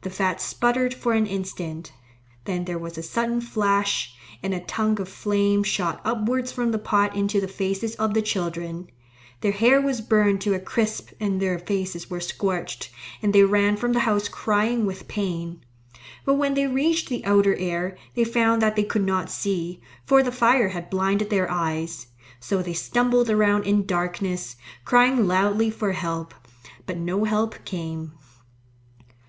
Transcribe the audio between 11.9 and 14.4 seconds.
were scorched, and they ran from the house